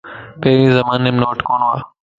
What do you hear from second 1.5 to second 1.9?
ھوا